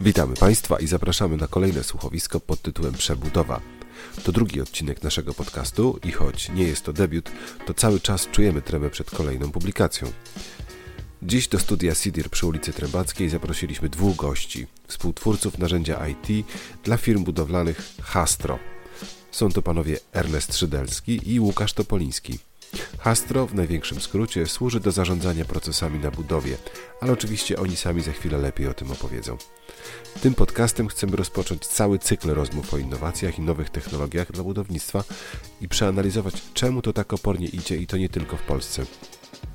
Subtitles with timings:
[0.00, 3.60] Witamy Państwa i zapraszamy na kolejne słuchowisko pod tytułem Przebudowa.
[4.24, 7.30] To drugi odcinek naszego podcastu i choć nie jest to debiut,
[7.66, 10.12] to cały czas czujemy tremę przed kolejną publikacją.
[11.22, 16.46] Dziś do studia SIDIR przy ulicy Trębackiej zaprosiliśmy dwóch gości, współtwórców narzędzia IT
[16.84, 18.58] dla firm budowlanych Hastro.
[19.30, 22.38] Są to panowie Ernest Szydelski i Łukasz Topoliński.
[22.98, 26.56] Hastro w największym skrócie służy do zarządzania procesami na budowie,
[27.00, 29.36] ale oczywiście oni sami za chwilę lepiej o tym opowiedzą.
[30.20, 35.04] Tym podcastem chcemy rozpocząć cały cykl rozmów o innowacjach i nowych technologiach dla budownictwa
[35.60, 38.84] i przeanalizować, czemu to tak opornie idzie i to nie tylko w Polsce.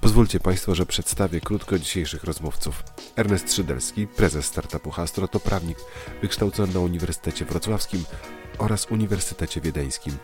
[0.01, 2.83] Pozwólcie Państwo, że przedstawię krótko dzisiejszych rozmówców.
[3.15, 5.77] Ernest Szydelski, prezes startupu Hastro, to prawnik
[6.21, 8.03] wykształcony na Uniwersytecie Wrocławskim
[8.59, 10.17] oraz Uniwersytecie Wiedeńskim.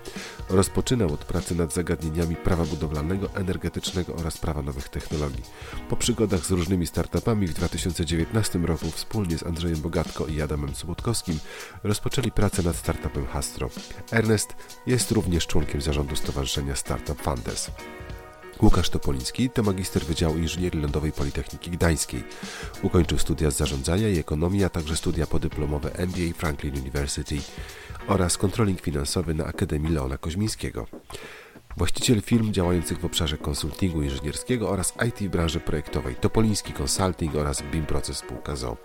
[0.50, 5.44] Rozpoczynał od pracy nad zagadnieniami prawa budowlanego, energetycznego oraz prawa nowych technologii.
[5.90, 11.40] Po przygodach z różnymi startupami w 2019 roku wspólnie z Andrzejem Bogatko i Adamem Sobotkowskim
[11.84, 13.70] rozpoczęli pracę nad startupem Hastro.
[14.12, 14.56] Ernest
[14.88, 17.72] jest również członkiem zarządu Stowarzyszenia Startup Fundes.
[18.62, 22.24] Łukasz Topoliński to magister Wydziału Inżynierii Lądowej Politechniki Gdańskiej.
[22.82, 27.38] Ukończył studia z zarządzania i ekonomii, a także studia podyplomowe MBA Franklin University
[28.08, 30.88] oraz kontroling finansowy na Akademii Leona Koźmińskiego.
[31.78, 37.62] Właściciel firm działających w obszarze konsultingu inżynierskiego oraz IT w branży projektowej Topoliński Consulting oraz
[37.62, 38.78] BIM Proces Spółka ZO.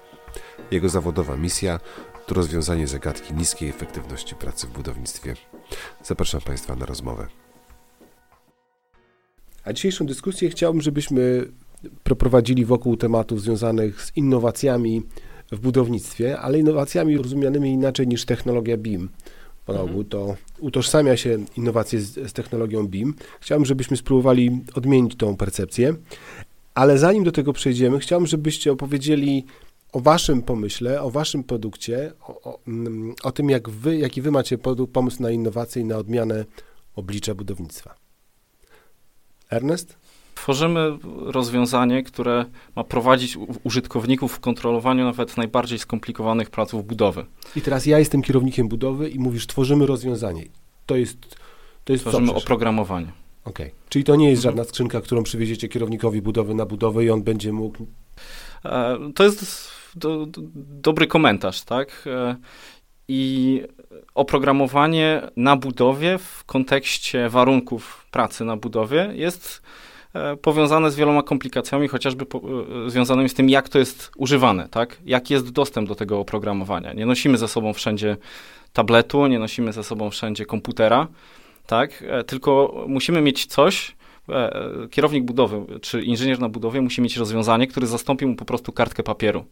[0.70, 1.80] Jego zawodowa misja
[2.26, 5.34] to rozwiązanie zagadki niskiej efektywności pracy w budownictwie.
[6.02, 7.49] Zapraszam Państwa na rozmowę.
[9.64, 11.48] A dzisiejszą dyskusję chciałbym, żebyśmy
[12.03, 15.03] proprowadzili wokół tematów związanych z innowacjami
[15.53, 19.08] w budownictwie, ale innowacjami rozumianymi inaczej niż technologia BIM.
[19.66, 20.05] Po mhm.
[20.05, 23.14] to utożsamia się innowacje z, z technologią BIM.
[23.41, 25.94] Chciałbym, żebyśmy spróbowali odmienić tą percepcję,
[26.75, 29.44] ale zanim do tego przejdziemy, chciałbym, żebyście opowiedzieli
[29.92, 34.31] o waszym pomyśle, o waszym produkcie, o, o, mm, o tym, jak wy, jaki wy
[34.31, 34.58] macie
[34.92, 36.44] pomysł na innowacje i na odmianę
[36.97, 37.94] oblicza budownictwa.
[39.50, 39.99] Ernest?
[40.34, 42.44] Tworzymy rozwiązanie, które
[42.77, 47.27] ma prowadzić użytkowników w kontrolowaniu nawet najbardziej skomplikowanych placów budowy.
[47.56, 50.44] I teraz ja jestem kierownikiem budowy i mówisz, tworzymy rozwiązanie.
[50.87, 51.19] To jest,
[51.84, 53.12] to jest Tworzymy co, oprogramowanie.
[53.44, 53.66] Okej.
[53.66, 53.78] Okay.
[53.88, 54.53] Czyli to nie jest mhm.
[54.53, 57.87] żadna skrzynka, którą przywieziecie kierownikowi budowy na budowę i on będzie mógł...
[58.65, 60.43] E, to jest do, do,
[60.82, 62.05] dobry komentarz, tak?
[62.06, 62.37] E,
[63.09, 63.62] I
[64.14, 69.62] oprogramowanie na budowie w kontekście warunków pracy na budowie jest
[70.14, 72.38] e, powiązane z wieloma komplikacjami, chociażby po,
[72.86, 74.98] e, związanymi z tym, jak to jest używane, tak?
[75.04, 76.92] Jaki jest dostęp do tego oprogramowania.
[76.92, 78.16] Nie nosimy ze sobą wszędzie
[78.72, 81.06] tabletu, nie nosimy ze sobą wszędzie komputera,
[81.66, 82.04] tak?
[82.08, 84.00] E, tylko musimy mieć coś,
[84.90, 89.02] kierownik budowy czy inżynier na budowie musi mieć rozwiązanie, które zastąpi mu po prostu kartkę
[89.02, 89.44] papieru.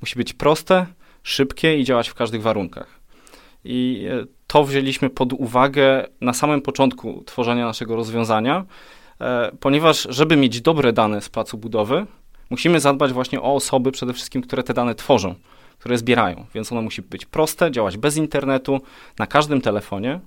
[0.00, 0.86] Musi być proste,
[1.22, 3.00] szybkie i działać w każdych warunkach.
[3.66, 8.64] I e, to wzięliśmy pod uwagę na samym początku tworzenia naszego rozwiązania,
[9.20, 12.06] e, ponieważ żeby mieć dobre dane z placu budowy,
[12.50, 15.34] musimy zadbać właśnie o osoby przede wszystkim, które te dane tworzą,
[15.78, 16.46] które zbierają.
[16.54, 18.80] Więc ono musi być proste, działać bez internetu,
[19.18, 20.20] na każdym telefonie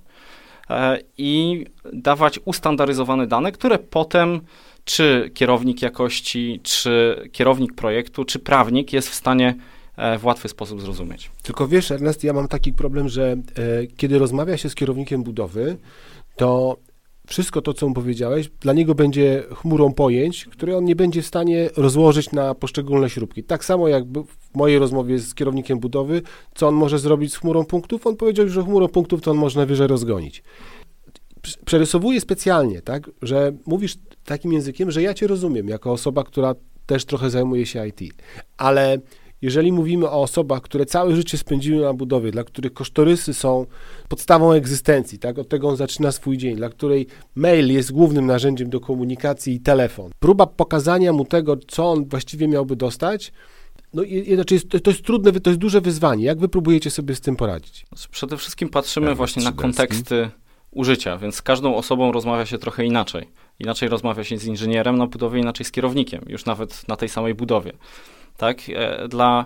[0.70, 4.40] e, i dawać ustandaryzowane dane, które potem
[4.84, 9.54] czy kierownik jakości, czy kierownik projektu, czy prawnik jest w stanie
[10.18, 11.30] w łatwy sposób zrozumieć.
[11.42, 13.36] Tylko wiesz, Ernest, ja mam taki problem, że e,
[13.86, 15.76] kiedy rozmawia się z kierownikiem budowy,
[16.36, 16.76] to
[17.26, 21.26] wszystko to, co mu powiedziałeś, dla niego będzie chmurą pojęć, które on nie będzie w
[21.26, 23.44] stanie rozłożyć na poszczególne śrubki.
[23.44, 26.22] Tak samo jak w mojej rozmowie z kierownikiem budowy,
[26.54, 29.58] co on może zrobić z chmurą punktów, on powiedział, że chmurą punktów to on może
[29.58, 30.42] najwyżej rozgonić.
[31.64, 36.54] Przerysowuję specjalnie, tak, że mówisz takim językiem, że ja cię rozumiem, jako osoba, która
[36.86, 38.00] też trochę zajmuje się IT,
[38.56, 38.98] ale
[39.42, 43.66] jeżeli mówimy o osobach, które całe życie spędziły na budowie, dla których kosztorysy są
[44.08, 48.70] podstawą egzystencji, tak, od tego on zaczyna swój dzień, dla której mail jest głównym narzędziem
[48.70, 53.32] do komunikacji i telefon, próba pokazania mu tego, co on właściwie miałby dostać,
[53.94, 56.24] no inaczej jest, to jest trudne, to jest duże wyzwanie.
[56.24, 57.86] Jak wy próbujecie sobie z tym poradzić?
[57.88, 60.30] Znaczy, przede wszystkim patrzymy ja właśnie na konteksty
[60.70, 63.28] użycia, więc z każdą osobą rozmawia się trochę inaczej.
[63.58, 67.34] Inaczej rozmawia się z inżynierem na budowie, inaczej z kierownikiem, już nawet na tej samej
[67.34, 67.72] budowie
[68.40, 68.58] tak?
[68.68, 69.44] E, dla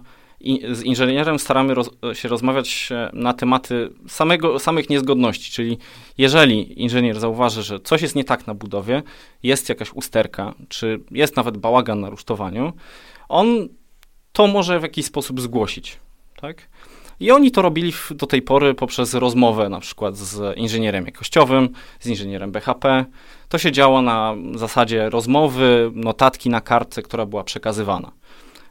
[0.73, 5.79] z inżynierem staramy roz, się rozmawiać e, na tematy samego, samych niezgodności, czyli
[6.19, 9.03] jeżeli inżynier zauważy, że coś jest nie tak na budowie,
[9.43, 12.73] jest jakaś usterka, czy jest nawet bałagan na rusztowaniu,
[13.29, 13.69] on
[14.33, 15.99] to może w jakiś sposób zgłosić,
[16.41, 16.69] tak?
[17.21, 21.69] I oni to robili do tej pory poprzez rozmowę na przykład z inżynierem jakościowym,
[22.01, 23.05] z inżynierem BHP.
[23.49, 28.13] To się działo na zasadzie rozmowy, notatki na kartce, która była przekazywana.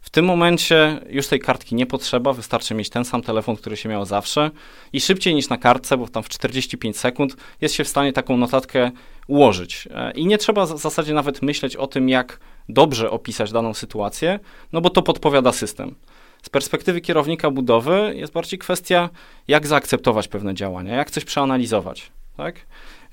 [0.04, 3.90] W tym momencie już tej kartki nie potrzeba, wystarczy mieć ten sam telefon, który się
[3.90, 4.52] miało zawsze
[4.94, 8.38] i szybciej niż na kartce, bo tam w 45 sekund jest się w stanie taką
[8.38, 8.92] notatkę
[9.28, 9.88] ułożyć.
[9.92, 12.40] E, I nie trzeba w zasadzie nawet myśleć o tym, jak
[12.70, 14.40] dobrze opisać daną sytuację,
[14.74, 15.96] no bo to podpowiada system.
[16.42, 19.10] Z perspektywy kierownika budowy jest bardziej kwestia,
[19.48, 22.12] jak zaakceptować pewne działania, jak coś przeanalizować.
[22.38, 22.56] Tak?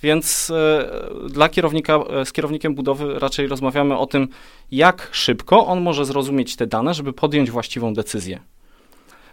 [0.02, 0.90] Więc e,
[1.28, 4.28] dla kierownika, e, z kierownikiem budowy raczej rozmawiamy o tym,
[4.70, 8.40] jak szybko on może zrozumieć te dane, żeby podjąć właściwą decyzję.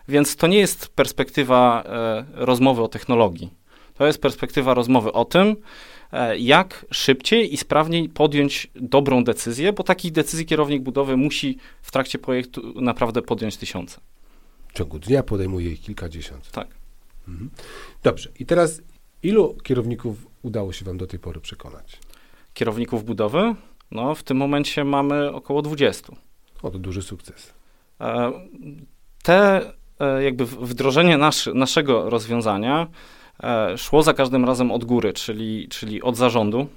[0.08, 3.50] Więc to nie jest perspektywa e, rozmowy o technologii.
[3.98, 5.56] To jest perspektywa rozmowy o tym,
[6.38, 12.20] jak szybciej i sprawniej podjąć dobrą decyzję, bo takich decyzji kierownik budowy musi w trakcie
[12.20, 14.00] projektu naprawdę podjąć tysiące.
[14.68, 16.52] W ciągu dnia podejmuje ich kilkadziesiąt.
[16.52, 16.68] Tak.
[17.28, 17.50] Mhm.
[18.04, 18.30] Dobrze.
[18.40, 18.82] I teraz
[19.24, 22.00] ilu kierowników udało się Wam do tej pory przekonać?
[22.54, 23.56] Kierowników budowy?
[23.92, 26.14] No, w tym momencie mamy około 20.
[26.64, 27.54] O, to duży sukces.
[28.02, 28.32] E,
[29.24, 29.62] te
[30.00, 32.88] e, jakby wdrożenie nasz, naszego rozwiązania
[33.44, 36.68] e, szło za każdym razem od góry, czyli, czyli od zarządu.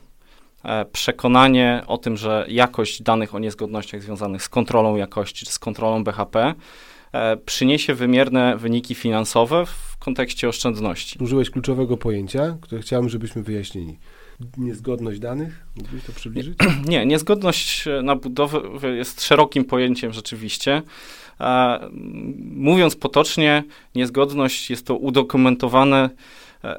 [0.93, 6.05] Przekonanie o tym, że jakość danych o niezgodnościach związanych z kontrolą jakości czy z kontrolą
[6.05, 6.55] BHP
[7.45, 11.19] przyniesie wymierne wyniki finansowe w kontekście oszczędności.
[11.23, 13.99] Użyłeś kluczowego pojęcia, które chciałem, żebyśmy wyjaśnili.
[14.59, 15.67] Niezgodność danych?
[15.77, 16.59] Mógłbyś to przybliżyć?
[16.89, 18.61] Nie, niezgodność na budowę
[18.97, 20.83] jest szerokim pojęciem rzeczywiście.
[22.41, 23.65] Mówiąc potocznie,
[23.95, 26.11] niezgodność jest to udokumentowane e,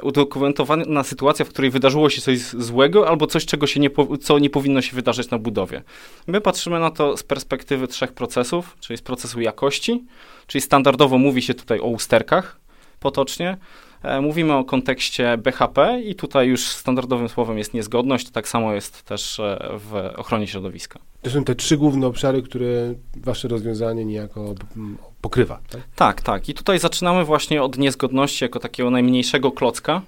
[0.02, 3.90] udokumentowana sytuacja, w której wydarzyło się coś złego albo coś, czego się nie,
[4.22, 5.84] co nie powinno się wydarzyć na budowie.
[6.28, 10.04] My patrzymy na to z perspektywy trzech procesów, czyli z procesu jakości,
[10.48, 12.60] czyli standardowo mówi się tutaj o usterkach,
[13.00, 13.58] potocznie.
[14.04, 19.04] E, mówimy o kontekście BHP i tutaj już standardowym słowem jest niezgodność, tak samo jest
[19.04, 21.00] też e, w ochronie środowiska.
[21.22, 24.56] To są te trzy główne obszary, które wasze rozwiązanie niejako
[25.22, 25.82] pokrywa, tak?
[25.96, 26.50] Tak, tak.
[26.50, 30.02] I tutaj zaczynamy właśnie od niezgodności jako takiego najmniejszego klocka,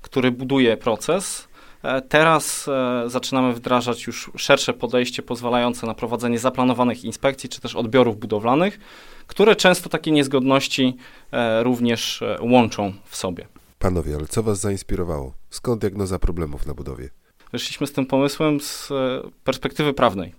[0.00, 1.45] który buduje proces.
[1.86, 2.68] E, teraz
[3.06, 8.78] zaczynamy wdrażać już szersze podejście pozwalające na prowadzenie zaplanowanych inspekcji czy też odbiorów budowlanych,
[9.26, 10.96] które często takie niezgodności
[11.32, 13.46] e, również e, łączą w sobie.
[13.78, 15.34] Panowie, ale co was zainspirowało?
[15.50, 17.10] Skąd diagnoza problemów na budowie?
[17.52, 20.34] Wyszliśmy z tym pomysłem z e, perspektywy prawnej.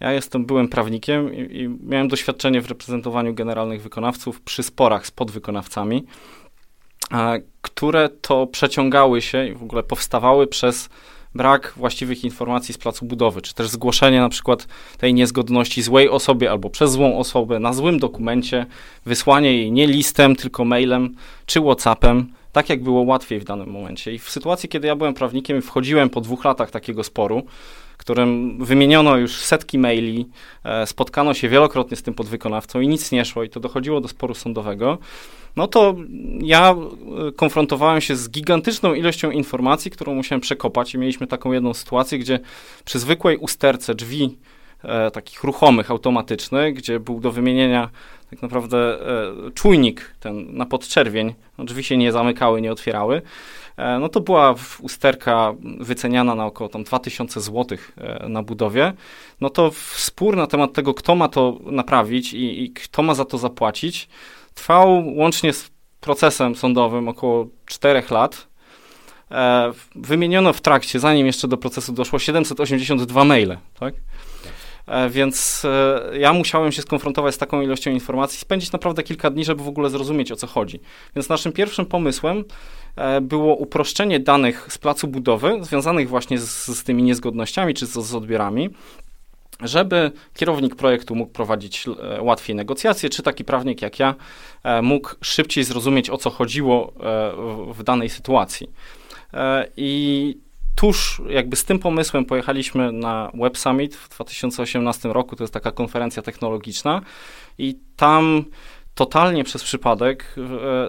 [0.00, 5.10] Ja jestem byłem prawnikiem i, i miałem doświadczenie w reprezentowaniu generalnych wykonawców przy sporach z
[5.10, 6.04] podwykonawcami,
[7.62, 10.88] które to przeciągały się i w ogóle powstawały przez
[11.34, 14.68] brak właściwych informacji z placu budowy, czy też zgłoszenie na przykład
[14.98, 18.66] tej niezgodności złej osobie albo przez złą osobę na złym dokumencie,
[19.06, 21.14] wysłanie jej nie listem, tylko mailem
[21.46, 24.14] czy WhatsAppem, tak jak było łatwiej w danym momencie.
[24.14, 27.42] I w sytuacji, kiedy ja byłem prawnikiem i wchodziłem po dwóch latach takiego sporu,
[28.00, 30.28] którym wymieniono już setki maili,
[30.64, 34.08] e, spotkano się wielokrotnie z tym podwykonawcą i nic nie szło i to dochodziło do
[34.08, 34.98] sporu sądowego,
[35.56, 35.94] no to
[36.40, 36.74] ja
[37.28, 42.18] e, konfrontowałem się z gigantyczną ilością informacji, którą musiałem przekopać i mieliśmy taką jedną sytuację,
[42.18, 42.40] gdzie
[42.84, 44.38] przy zwykłej usterce drzwi
[44.82, 47.90] e, takich ruchomych, automatycznych, gdzie był do wymienienia
[48.30, 53.22] tak naprawdę e, czujnik ten na podczerwień, no, drzwi się nie zamykały, nie otwierały,
[54.00, 58.92] no to była usterka wyceniana na około tam 2000 zł e, na budowie,
[59.40, 63.24] no to spór na temat tego, kto ma to naprawić i, i kto ma za
[63.24, 64.08] to zapłacić,
[64.54, 68.48] trwał łącznie z procesem sądowym około 4 lat.
[69.30, 73.94] E, wymieniono w trakcie, zanim jeszcze do procesu doszło, 782 maile, tak?
[74.90, 79.44] E, więc e, ja musiałem się skonfrontować z taką ilością informacji, spędzić naprawdę kilka dni,
[79.44, 80.80] żeby w ogóle zrozumieć o co chodzi.
[81.16, 82.44] Więc naszym pierwszym pomysłem
[82.96, 87.92] e, było uproszczenie danych z placu budowy, związanych właśnie z, z tymi niezgodnościami czy z,
[87.92, 88.70] z odbiorami,
[89.60, 91.86] żeby kierownik projektu mógł prowadzić
[92.20, 94.14] łatwiej negocjacje, czy taki prawnik jak ja
[94.82, 96.92] mógł szybciej zrozumieć, o co chodziło
[97.74, 98.70] w danej sytuacji.
[99.76, 100.36] I
[100.74, 105.72] tuż jakby z tym pomysłem pojechaliśmy na Web Summit w 2018 roku, to jest taka
[105.72, 107.02] konferencja technologiczna
[107.58, 108.44] i tam
[108.94, 110.34] totalnie przez przypadek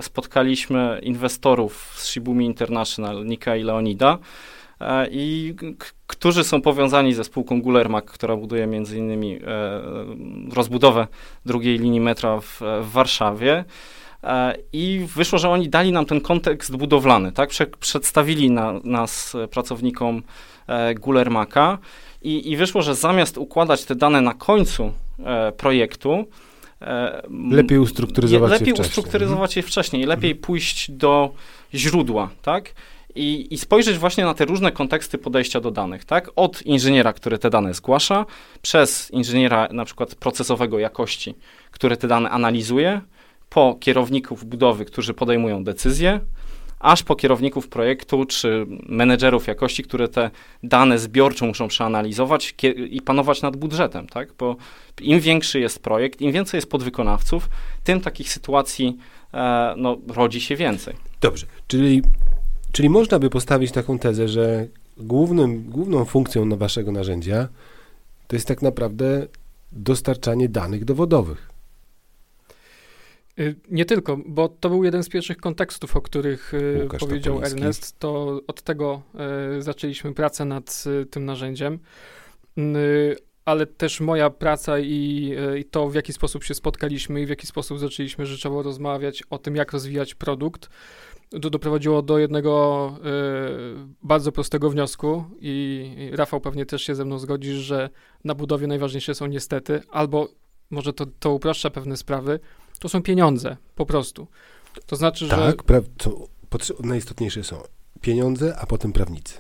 [0.02, 4.18] spotkaliśmy inwestorów z Shibumi International, Nika i Leonida,
[4.82, 5.56] E, i
[6.08, 9.82] którzy są powiązani ze spółką Gulermak, która buduje między innymi e,
[10.54, 11.08] rozbudowę
[11.46, 13.66] drugiej linii metra w, w Warszawie.
[14.24, 17.50] E, I wyszło, że oni dali nam ten kontekst budowlany, tak?
[17.80, 20.24] Przedstawili na, nas pracownikom
[21.00, 21.78] Gulermaka
[22.22, 24.92] i, i wyszło, że zamiast układać te dane na końcu
[25.58, 26.26] projektu,
[26.82, 28.90] E, lepiej ustrukturyzować lepiej je wcześniej.
[28.90, 30.46] ustrukturyzować je wcześniej, lepiej mhm.
[30.46, 31.34] pójść do
[31.74, 32.74] źródła, tak?
[33.16, 36.32] I, I, spojrzeć właśnie na te różne konteksty podejścia do danych, tak?
[36.36, 38.26] Od inżyniera, który te dane zgłasza,
[38.62, 41.36] przez inżyniera na przykład procesowego jakości,
[41.72, 43.02] który te dane analizuje,
[43.54, 46.20] po kierowników budowy, którzy podejmują decyzje,
[46.80, 50.32] aż po kierowników projektu czy menedżerów jakości, które te
[50.64, 52.56] dane zbiorczo muszą przeanalizować
[52.90, 54.34] i panować nad budżetem, tak?
[54.38, 54.56] Bo
[55.02, 57.50] im większy jest projekt, im więcej jest podwykonawców,
[57.84, 58.98] tym takich sytuacji
[59.34, 60.96] e, no, rodzi się więcej.
[61.22, 62.02] Dobrze, czyli,
[62.72, 64.68] czyli można by postawić taką tezę, że
[64.98, 67.48] głównym, główną funkcją waszego narzędzia
[68.28, 69.28] to jest tak naprawdę
[69.72, 71.51] dostarczanie danych dowodowych.
[73.42, 77.34] Y, nie tylko, bo to był jeden z pierwszych kontekstów, o których y, Łukasz powiedział
[77.34, 77.60] Topoliński.
[77.60, 78.00] Ernest.
[78.00, 79.02] To od tego
[79.58, 81.80] y, zaczęliśmy pracę nad tym narzędziem.
[83.46, 87.48] Ale też moja praca i, i, to, w jaki sposób się spotkaliśmy i w jaki
[87.48, 90.70] sposób zaczęliśmy rzeczowo rozmawiać o tym, jak rozwijać produkt,
[91.42, 97.06] to doprowadziło do jednego y, bardzo prostego wniosku i, i Rafał pewnie też się ze
[97.06, 97.90] mną zgodzi, że
[98.24, 100.28] na budowie najważniejsze są niestety, albo
[100.70, 102.40] może to, to upraszcza pewne sprawy,
[102.82, 104.28] to są pieniądze, po prostu.
[104.86, 105.54] To znaczy, tak, że...
[105.54, 106.28] Tak, to
[106.84, 107.62] najistotniejsze są
[108.02, 109.40] pieniądze, a potem prawnicy.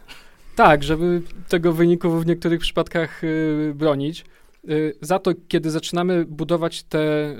[0.55, 4.25] Tak, żeby tego wyniku w niektórych przypadkach y, bronić.
[4.69, 7.31] Y, za to, kiedy zaczynamy budować te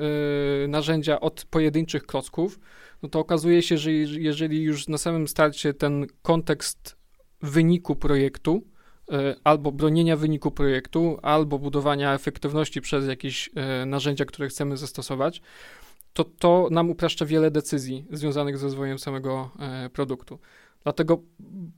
[0.63, 2.59] y, narzędzia od pojedynczych klocków,
[3.03, 6.95] no to okazuje się, że jeżeli już na samym starcie ten kontekst
[7.41, 8.63] wyniku projektu,
[9.11, 13.47] y, albo bronienia wyniku projektu, albo budowania efektywności przez jakieś
[13.81, 15.41] y, narzędzia, które chcemy zastosować,
[16.13, 20.39] to to nam upraszcza wiele decyzji związanych z rozwojem samego e, produktu.
[20.83, 21.21] Dlatego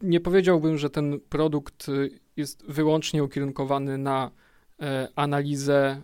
[0.02, 1.92] nie powiedziałbym, że ten produkt e,
[2.38, 4.32] jest wyłącznie ukierunkowany na
[4.82, 6.02] e, analizę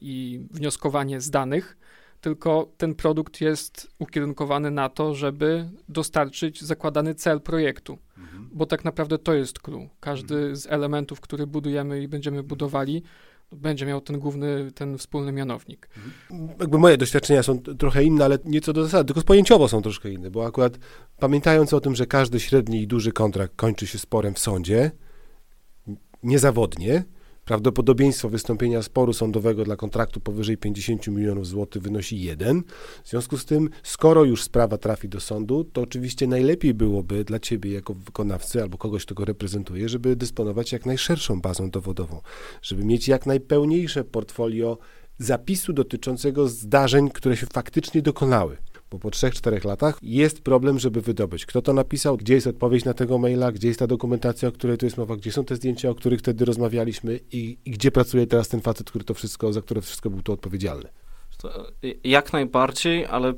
[0.00, 1.76] i wnioskowanie z danych,
[2.20, 8.48] tylko ten produkt jest ukierunkowany na to, żeby dostarczyć zakładany cel projektu, mhm.
[8.52, 9.88] bo tak naprawdę to jest clue.
[10.00, 10.56] Każdy mhm.
[10.56, 13.02] z elementów, który budujemy i będziemy budowali,
[13.54, 15.88] będzie miał ten główny, ten wspólny mianownik.
[16.60, 20.10] Jakby moje doświadczenia są trochę inne, ale nie co do zasady, tylko pojęciowo są troszkę
[20.10, 20.78] inne, bo akurat
[21.18, 24.90] pamiętając o tym, że każdy średni i duży kontrakt kończy się sporem w sądzie,
[26.22, 27.04] niezawodnie,
[27.44, 32.62] Prawdopodobieństwo wystąpienia sporu sądowego dla kontraktu powyżej 50 milionów złotych wynosi 1.
[33.04, 37.38] W związku z tym, skoro już sprawa trafi do sądu, to oczywiście najlepiej byłoby dla
[37.38, 42.20] ciebie jako wykonawcy albo kogoś, kto go reprezentuje, żeby dysponować jak najszerszą bazą dowodową,
[42.62, 44.78] żeby mieć jak najpełniejsze portfolio
[45.18, 48.56] zapisu dotyczącego zdarzeń, które się faktycznie dokonały
[48.94, 52.94] bo po 3-4 latach jest problem, żeby wydobyć, kto to napisał, gdzie jest odpowiedź na
[52.94, 55.90] tego maila, gdzie jest ta dokumentacja, o której tu jest mowa, gdzie są te zdjęcia,
[55.90, 59.62] o których wtedy rozmawialiśmy i, i gdzie pracuje teraz ten facet, który to wszystko, za
[59.62, 60.88] które wszystko był tu odpowiedzialny.
[62.04, 63.34] Jak najbardziej, ale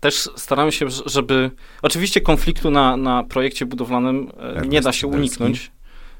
[0.00, 1.50] też staramy się, żeby.
[1.82, 5.72] Oczywiście konfliktu na, na projekcie budowlanym e, nie da się uniknąć,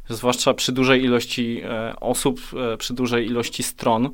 [0.08, 2.40] zwłaszcza przy dużej ilości e, osób,
[2.72, 4.10] e, przy dużej ilości stron.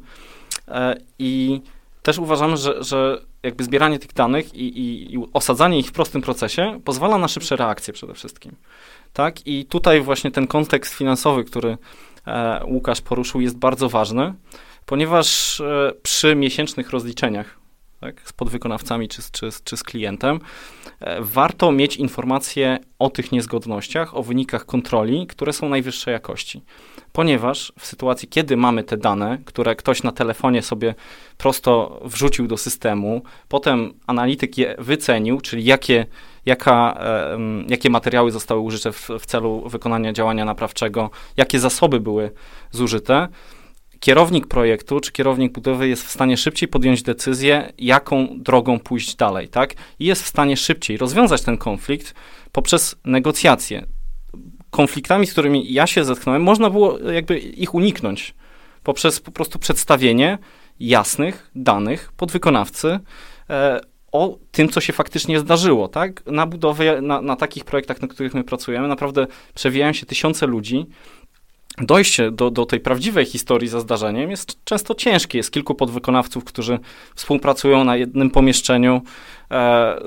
[1.18, 1.60] I
[2.02, 6.22] też uważamy, że, że jakby zbieranie tych danych i, i, i, osadzanie ich w prostym
[6.22, 8.56] procesie pozwala na szybsze reakcje przede wszystkim.
[9.12, 9.46] Tak?
[9.46, 11.78] I tutaj właśnie ten kontekst finansowy, który
[12.26, 14.34] e, Łukasz poruszył, jest bardzo ważny,
[14.86, 17.61] ponieważ e, przy miesięcznych rozliczeniach
[18.02, 20.40] tak, z podwykonawcami czy, czy, czy z klientem,
[21.00, 26.62] e, warto mieć informacje o tych niezgodnościach, o wynikach kontroli, które są najwyższej jakości.
[27.12, 30.94] Ponieważ w sytuacji, kiedy mamy te dane, które ktoś na telefonie sobie
[31.38, 36.06] prosto wrzucił do systemu, potem analityk je wycenił, czyli jakie,
[36.46, 37.00] jaka,
[37.68, 42.30] jakie materiały zostały użyte w, w celu wykonania działania naprawczego, jakie zasoby były
[42.70, 43.28] zużyte,
[44.02, 49.48] kierownik projektu czy kierownik budowy jest w stanie szybciej podjąć decyzję, jaką drogą pójść dalej,
[49.48, 49.74] tak?
[49.98, 52.14] I jest w stanie szybciej rozwiązać ten konflikt
[52.52, 53.86] poprzez negocjacje
[54.70, 58.34] konfliktami, z którymi ja się zetknąłem, można było jakby ich uniknąć
[58.82, 60.38] poprzez po prostu przedstawienie
[60.80, 63.00] jasnych danych podwykonawcy
[63.50, 63.80] e,
[64.12, 66.26] o tym, co się faktycznie zdarzyło, tak?
[66.26, 70.86] Na budowie, na, na takich projektach, na których my pracujemy, naprawdę przewijają się tysiące ludzi,
[71.78, 75.38] dojście do, do tej prawdziwej historii za zdarzeniem jest często ciężkie.
[75.38, 76.78] Jest kilku podwykonawców, którzy
[77.14, 79.02] współpracują na jednym pomieszczeniu,
[79.50, 80.00] e,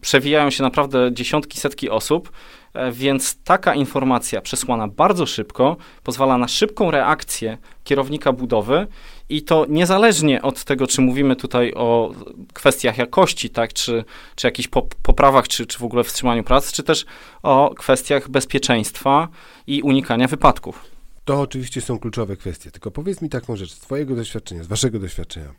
[0.00, 2.32] przewijają się naprawdę dziesiątki, setki osób,
[2.74, 8.86] e, więc taka informacja przesłana bardzo szybko pozwala na szybką reakcję kierownika budowy
[9.28, 12.12] i to niezależnie od tego, czy mówimy tutaj o
[12.52, 14.04] kwestiach jakości, tak, czy,
[14.36, 14.68] czy jakichś
[15.02, 17.04] poprawach, czy, czy w ogóle wstrzymaniu prac, czy też
[17.42, 19.28] o kwestiach bezpieczeństwa
[19.66, 20.91] i unikania wypadków.
[21.24, 24.98] To oczywiście są kluczowe kwestie, tylko powiedz mi taką rzecz z Twojego doświadczenia, z Waszego
[24.98, 25.54] doświadczenia.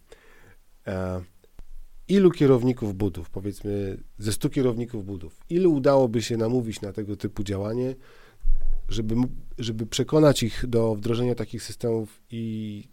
[0.88, 1.22] E,
[2.08, 7.44] ilu kierowników budów, powiedzmy ze 100 kierowników budów, ilu udałoby się namówić na tego typu
[7.44, 7.96] działanie,
[8.90, 9.16] żeby,
[9.58, 12.84] żeby przekonać ich do wdrożenia takich systemów i,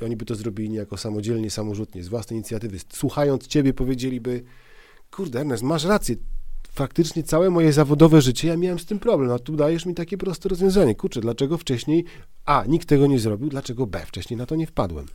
[0.00, 2.78] oni by to zrobili niejako samodzielnie, samorzutnie, z własnej inicjatywy.
[2.92, 4.42] Słuchając ciebie powiedzieliby,
[5.10, 6.16] kurde Ernest, masz rację,
[6.74, 10.18] faktycznie całe moje zawodowe życie ja miałem z tym problem, a tu dajesz mi takie
[10.18, 10.94] proste rozwiązanie.
[10.94, 12.04] Kurczę, dlaczego wcześniej
[12.44, 15.06] A, nikt tego nie zrobił, dlaczego B, wcześniej na to nie wpadłem.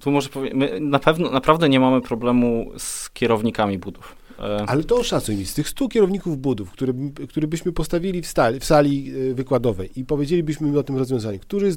[0.00, 4.16] Tu może powiedzieć, my na pewno, naprawdę nie mamy problemu z kierownikami budów.
[4.38, 6.92] E, Ale to oszacuj mi, z tych 100 kierowników budów, które,
[7.28, 11.76] które byśmy postawili w, stali, w sali e, wykładowej i powiedzielibyśmy o tym rozwiązaniu, którzy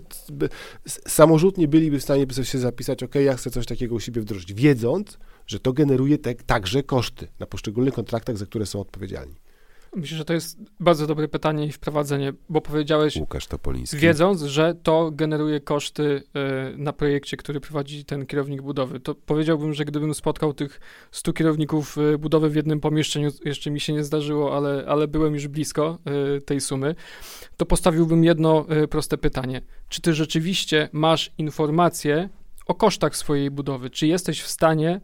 [1.07, 5.17] samorzutnie byliby w stanie się zapisać, ok, ja chcę coś takiego u siebie wdrożyć, wiedząc,
[5.47, 9.35] że to generuje te, także koszty na poszczególnych kontraktach, za które są odpowiedzialni.
[9.95, 13.97] Myślę, że to jest bardzo dobre pytanie i wprowadzenie, bo powiedziałeś, Łukasz Topoliński.
[13.97, 18.99] wiedząc, że to generuje koszty y, na projekcie, który prowadzi ten kierownik budowy.
[18.99, 20.79] To powiedziałbym, że gdybym spotkał tych
[21.11, 25.33] 100 kierowników y, budowy w jednym pomieszczeniu, jeszcze mi się nie zdarzyło, ale, ale byłem
[25.33, 25.97] już blisko
[26.37, 26.95] y, tej sumy,
[27.57, 29.61] to postawiłbym jedno proste pytanie.
[29.89, 32.29] Czy ty rzeczywiście masz informacje
[32.65, 33.89] o kosztach swojej budowy?
[33.89, 35.01] Czy jesteś w stanie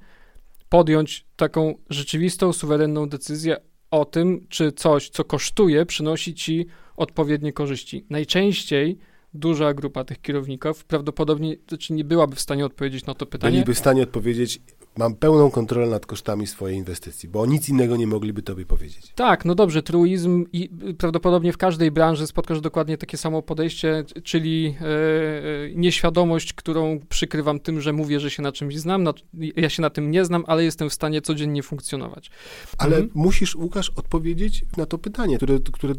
[0.70, 3.58] podjąć taką rzeczywistą, suwerenną decyzję
[3.92, 6.66] o tym, czy coś, co kosztuje, przynosi ci
[6.96, 8.06] odpowiednie korzyści.
[8.10, 8.98] Najczęściej
[9.34, 13.52] duża grupa tych kierowników prawdopodobnie znaczy nie byłaby w stanie odpowiedzieć na to pytanie.
[13.52, 14.62] Byliby w stanie odpowiedzieć,
[14.98, 19.14] mam pełną kontrolę nad kosztami swojej inwestycji, bo nic innego nie mogliby tobie powiedzieć.
[19.16, 24.76] Tak, no dobrze, truizm i prawdopodobnie w każdej branży spotkasz dokładnie takie samo podejście, czyli
[24.82, 29.14] e, e, nieświadomość, którą przykrywam tym, że mówię, że się na czymś znam, na,
[29.56, 32.32] ja się na tym nie znam, ale jestem w stanie codziennie funkcjonować.
[32.78, 33.12] Ale mhm.
[33.16, 35.94] musisz, Łukasz, odpowiedzieć na to pytanie, które, które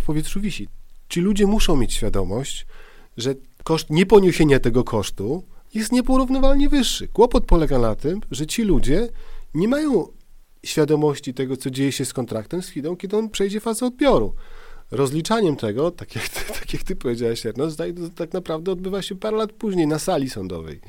[0.00, 0.68] w powietrzu wisi.
[1.08, 2.66] Ci ludzie muszą mieć świadomość,
[3.16, 3.34] że
[3.64, 5.44] koszt nieponiesienia tego kosztu
[5.74, 7.08] jest nieporównywalnie wyższy.
[7.08, 9.08] Kłopot polega na tym, że ci ludzie
[9.54, 10.08] nie mają
[10.64, 14.34] świadomości tego, co dzieje się z kontraktem z chwilą, kiedy on przejdzie fazę odbioru.
[14.90, 17.42] Rozliczaniem tego, tak jak ty, tak jak ty powiedziałeś,
[18.16, 20.80] tak naprawdę odbywa się parę lat później na sali sądowej.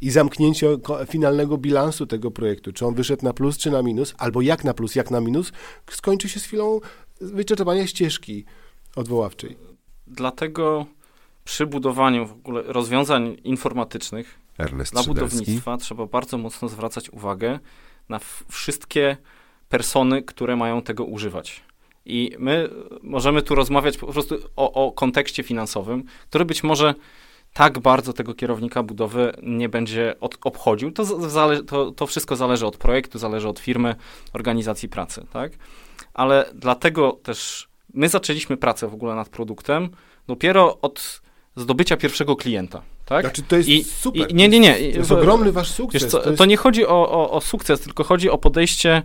[0.00, 0.68] I zamknięcie
[1.06, 4.74] finalnego bilansu tego projektu, czy on wyszedł na plus, czy na minus, albo jak na
[4.74, 5.52] plus, jak na minus,
[5.90, 6.80] skończy się z chwilą
[7.20, 8.44] wyczerpania ścieżki
[8.96, 9.56] odwoławczej.
[10.06, 10.86] Dlatego
[11.44, 17.58] przy budowaniu w ogóle rozwiązań informatycznych Ernest dla budownictwa trzeba bardzo mocno zwracać uwagę
[18.08, 19.16] na wszystkie
[19.68, 21.62] persony, które mają tego używać.
[22.06, 22.70] I my
[23.02, 26.94] możemy tu rozmawiać po prostu o, o kontekście finansowym, który być może
[27.52, 30.90] tak bardzo tego kierownika budowy nie będzie od, obchodził.
[30.90, 31.04] To,
[31.66, 33.94] to, to, wszystko zależy od projektu, zależy od firmy,
[34.32, 35.52] organizacji pracy, tak?
[36.14, 39.90] Ale dlatego też my zaczęliśmy pracę w ogóle nad produktem
[40.26, 41.22] dopiero od
[41.56, 42.82] zdobycia pierwszego klienta.
[43.04, 43.24] Tak?
[43.24, 44.30] Znaczy to jest I, super.
[44.30, 44.74] I, nie, nie, nie.
[44.74, 46.06] To jest ogromny wasz sukces.
[46.06, 46.38] Co, to, jest...
[46.38, 49.02] to, nie chodzi o, o, o, sukces, tylko chodzi o podejście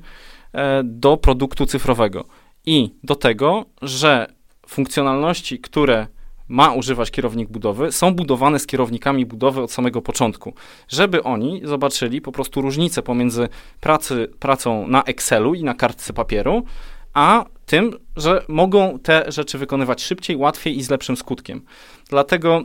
[0.53, 2.25] e, do produktu cyfrowego
[2.65, 4.27] i do tego, że
[4.67, 6.07] funkcjonalności, które
[6.47, 10.53] ma używać kierownik budowy, są budowane z kierownikami budowy od samego początku,
[10.87, 16.63] żeby oni zobaczyli po prostu różnicę pomiędzy pracy, pracą na Excelu i na kartce papieru,
[17.13, 21.61] a tym, że mogą te rzeczy wykonywać szybciej, łatwiej i z lepszym skutkiem.
[22.09, 22.61] Dlatego,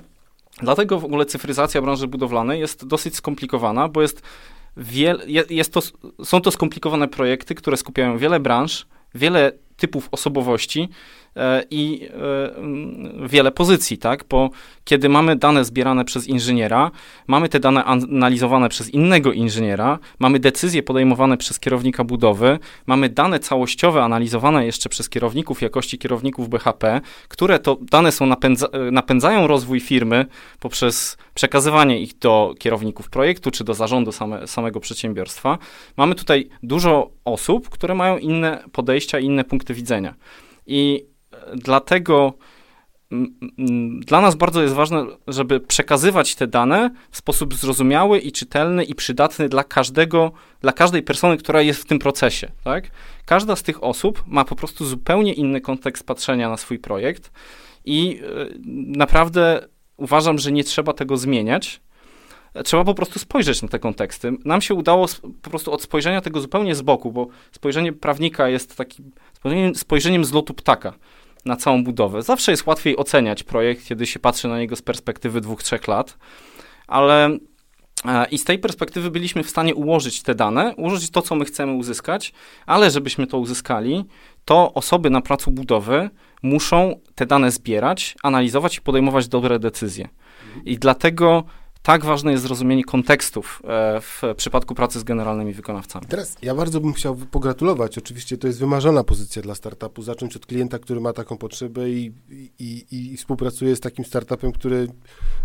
[0.63, 4.23] dlatego w ogóle cyfryzacja branży budowlanej jest dosyć skomplikowana, bo jest,
[4.77, 5.81] wiel, jest to,
[6.25, 10.89] są to skomplikowane projekty, które skupiają wiele branż, wiele typów osobowości,
[11.71, 12.09] i
[13.25, 14.25] e, wiele pozycji, tak?
[14.29, 14.51] Bo
[14.85, 16.91] kiedy mamy dane zbierane przez inżyniera,
[17.27, 23.39] mamy te dane analizowane przez innego inżyniera, mamy decyzje podejmowane przez kierownika budowy, mamy dane
[23.39, 29.47] całościowe analizowane jeszcze przez kierowników jakości kierowników BHP, które to dane są napędza e, napędzają
[29.47, 30.27] rozwój firmy
[30.61, 35.59] poprzez przekazywanie ich do kierowników projektu czy do zarządu same, samego przedsiębiorstwa.
[35.97, 40.15] Mamy tutaj dużo osób, które mają inne podejścia, inne punkty widzenia.
[40.67, 41.07] I
[41.55, 42.35] dlatego
[44.01, 48.95] dla nas bardzo jest ważne, żeby przekazywać te dane w sposób zrozumiały i czytelny i
[48.95, 52.91] przydatny dla każdego, dla każdej persony, która jest w tym procesie, tak?
[53.25, 57.31] Każda z tych osób ma po prostu zupełnie inny kontekst patrzenia na swój projekt
[57.85, 58.47] i e,
[58.97, 61.81] naprawdę uważam, że nie trzeba tego zmieniać.
[62.65, 64.33] Trzeba po prostu spojrzeć na te konteksty.
[64.45, 65.07] Nam się udało
[65.43, 70.25] po prostu od spojrzenia tego zupełnie z boku, bo spojrzenie prawnika jest takim spojrzeniem, spojrzeniem
[70.25, 70.93] z lotu ptaka
[71.45, 72.23] na całą budowę.
[72.23, 76.19] Zawsze jest łatwiej oceniać projekt, kiedy się patrzy na niego z perspektywy dwóch, trzech lat,
[76.87, 77.27] ale
[78.05, 81.45] e, i z tej perspektywy byliśmy w stanie ułożyć te dane, ułożyć to, co my
[81.45, 82.33] chcemy uzyskać,
[82.67, 84.05] ale żebyśmy to uzyskali,
[84.45, 86.11] to osoby na placu budowy
[86.43, 90.09] muszą te dane zbierać, analizować i podejmować dobre decyzje.
[90.65, 91.45] I dlatego
[91.85, 96.07] tak ważne jest zrozumienie kontekstów e, w przypadku pracy z generalnymi wykonawcami.
[96.07, 97.99] Teraz ja bardzo bym chciał pogratulować.
[97.99, 100.03] Oczywiście to jest wymarzona pozycja dla startupu.
[100.03, 102.13] Zacząć od klienta, który ma taką potrzebę i,
[102.59, 104.89] i, i współpracuje z takim startupem, który,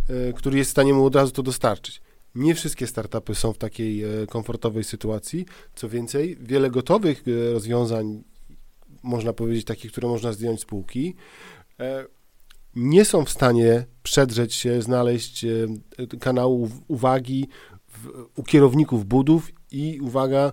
[0.09, 2.01] e, który jest w stanie mu od razu to dostarczyć.
[2.35, 5.45] Nie wszystkie startupy są w takiej e, komfortowej sytuacji.
[5.75, 7.23] Co więcej, wiele gotowych
[7.53, 8.23] rozwiązań,
[9.03, 11.15] można powiedzieć, takich, które można zdjąć z półki,
[12.75, 15.67] nie są w stanie przedrzeć się, znaleźć e,
[16.19, 17.47] kanału uwagi
[17.87, 20.51] w, u kierowników budów i uwaga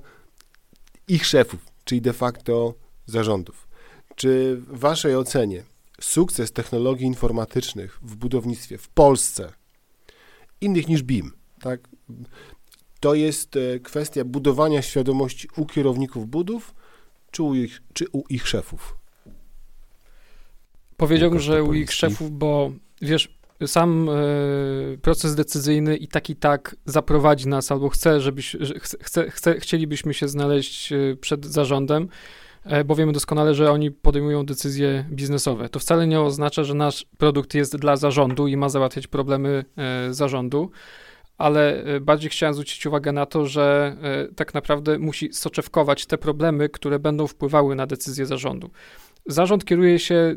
[1.08, 2.74] ich szefów, czyli de facto
[3.06, 3.68] zarządów.
[4.16, 5.62] Czy w Waszej ocenie
[6.00, 9.52] sukces technologii informatycznych w budownictwie w Polsce,
[10.60, 11.88] innych niż BIM, tak,
[13.00, 16.74] to jest e, kwestia budowania świadomości u kierowników budów,
[17.30, 18.96] czy u ich, czy u ich szefów?
[20.96, 23.35] Powiedziałbym, że u ich szefów, bo wiesz,
[23.66, 28.56] sam y, proces decyzyjny i tak i tak zaprowadzi nas, albo chce, żebyś,
[29.00, 32.08] chce, chce, chcielibyśmy się znaleźć y, przed zarządem,
[32.66, 35.68] y, bo wiemy doskonale, że oni podejmują decyzje biznesowe.
[35.68, 39.64] To wcale nie oznacza, że nasz produkt jest dla zarządu i ma załatwiać problemy
[40.10, 40.70] zarządu,
[41.38, 43.96] ale bardziej chciałem zwrócić uwagę na to, że
[44.36, 48.70] tak naprawdę musi soczewkować te problemy, które będą wpływały na decyzję zarządu.
[49.26, 50.36] Zarząd kieruje się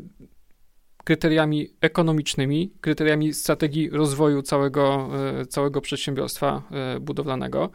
[1.10, 7.70] kryteriami ekonomicznymi, kryteriami strategii rozwoju całego, e, całego przedsiębiorstwa e, budowlanego.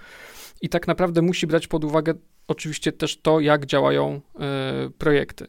[0.62, 2.14] I tak naprawdę musi brać pod uwagę
[2.48, 5.48] oczywiście też to, jak działają e, projekty.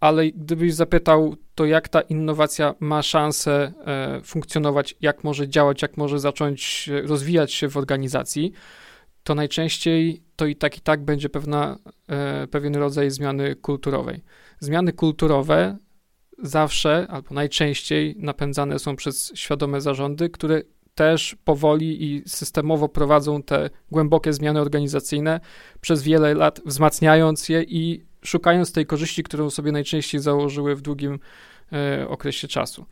[0.00, 3.72] Ale gdybyś zapytał, to jak ta innowacja ma szansę
[4.24, 8.52] funkcjonować, jak może działać, jak może zacząć rozwijać się w organizacji,
[9.22, 11.78] to najczęściej to i tak i tak będzie pewna,
[12.50, 14.24] pewien rodzaj zmiany kulturowej.
[14.60, 15.76] Zmiany kulturowe
[16.42, 20.62] zawsze albo najczęściej napędzane są przez świadome zarządy, które
[20.94, 25.40] też powoli i systemowo prowadzą te głębokie zmiany organizacyjne
[25.80, 31.18] przez wiele lat, wzmacniając je i szukając tej korzyści, którą sobie najczęściej założyły w długim
[31.72, 32.86] e, okresie czasu.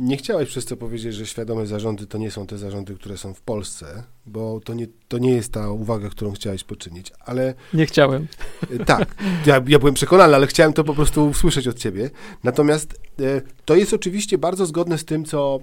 [0.00, 3.34] Nie chciałeś przez to powiedzieć, że świadome zarządy to nie są te zarządy, które są
[3.34, 7.54] w Polsce, bo to nie, to nie jest ta uwaga, którą chciałeś poczynić, ale...
[7.74, 8.26] Nie chciałem.
[8.70, 9.14] E, tak,
[9.46, 12.10] ja, ja byłem przekonany, ale chciałem to po prostu usłyszeć od ciebie.
[12.44, 15.58] Natomiast e, to jest oczywiście bardzo zgodne z tym, co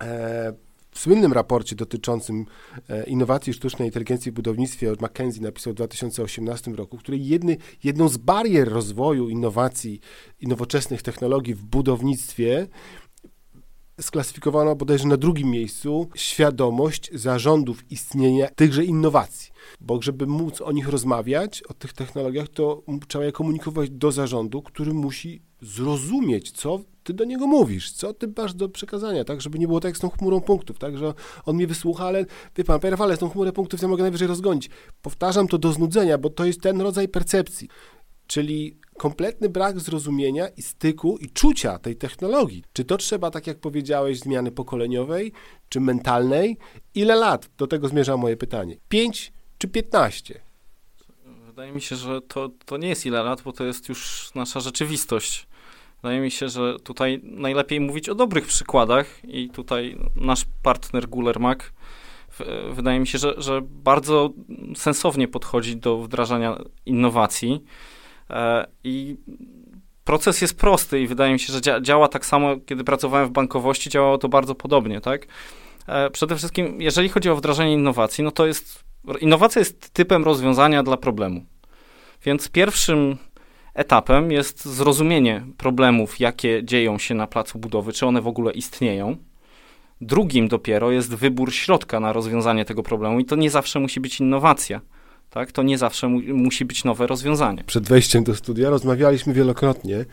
[0.00, 0.52] e,
[0.92, 2.46] w słynnym raporcie dotyczącym
[2.88, 8.08] e, innowacji sztucznej inteligencji w budownictwie od McKenzie napisał w 2018 roku, który jedny, jedną
[8.08, 10.00] z barier rozwoju innowacji
[10.40, 12.66] i nowoczesnych technologii w budownictwie
[14.02, 19.52] sklasyfikowano bodajże na drugim miejscu świadomość zarządów istnienia tychże innowacji.
[19.80, 24.62] Bo żeby móc o nich rozmawiać, o tych technologiach, to trzeba je komunikować do zarządu,
[24.62, 29.58] który musi zrozumieć, co ty do niego mówisz, co ty masz do przekazania, tak, żeby
[29.58, 32.80] nie było tak z tą chmurą punktów, tak, że on mnie wysłucha, ale wie pan,
[33.16, 34.70] z tą chmurę punktów ja mogę najwyżej rozgonić.
[35.02, 37.68] Powtarzam to do znudzenia, bo to jest ten rodzaj percepcji,
[38.26, 42.64] czyli kompletny brak zrozumienia i styku i czucia tej technologii.
[42.72, 45.32] Czy to trzeba, tak jak powiedziałeś, zmiany pokoleniowej,
[45.68, 46.56] czy mentalnej?
[46.94, 47.50] Ile lat?
[47.58, 48.76] Do tego zmierza moje pytanie.
[48.88, 50.40] 5 czy 15?
[51.46, 54.60] Wydaje mi się, że to, to nie jest ile lat, bo to jest już nasza
[54.60, 55.46] rzeczywistość.
[56.02, 61.72] Wydaje mi się, że tutaj najlepiej mówić o dobrych przykładach i tutaj nasz partner Gulermak
[62.72, 64.30] wydaje mi się, że, że bardzo
[64.76, 67.64] sensownie podchodzi do wdrażania innowacji
[68.84, 69.16] i
[70.04, 73.32] proces jest prosty i wydaje mi się, że dzia działa tak samo, kiedy pracowałem w
[73.32, 75.26] bankowości, działało to bardzo podobnie, tak?
[75.86, 78.84] E, przede wszystkim, jeżeli chodzi o wdrażanie innowacji, no to jest,
[79.20, 81.44] innowacja jest typem rozwiązania dla problemu.
[82.24, 83.16] Więc pierwszym
[83.74, 89.16] etapem jest zrozumienie problemów, jakie dzieją się na placu budowy, czy one w ogóle istnieją.
[90.00, 94.20] Drugim dopiero jest wybór środka na rozwiązanie tego problemu i to nie zawsze musi być
[94.20, 94.80] innowacja.
[95.34, 95.52] Tak?
[95.52, 97.64] To nie zawsze mu musi być nowe rozwiązanie.
[97.66, 100.04] Przed wejściem do studia rozmawialiśmy wielokrotnie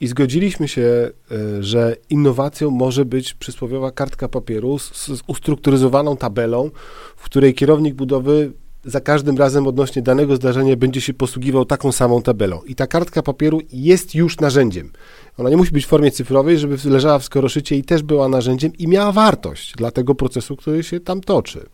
[0.00, 6.70] i zgodziliśmy się, e, że innowacją może być przysłowiowa kartka papieru z, z ustrukturyzowaną tabelą,
[7.16, 8.52] w której kierownik budowy
[8.84, 12.62] za każdym razem odnośnie danego zdarzenia będzie się posługiwał taką samą tabelą.
[12.62, 14.92] I ta kartka papieru jest już narzędziem.
[15.38, 18.72] Ona nie musi być w formie cyfrowej, żeby leżała w skoroszycie i też była narzędziem
[18.78, 21.66] i miała wartość dla tego procesu, który się tam toczy.